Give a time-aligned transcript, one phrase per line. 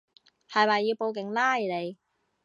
[0.49, 1.99] 係咪要報警拉你